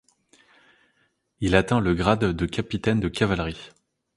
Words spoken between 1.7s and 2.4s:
le grade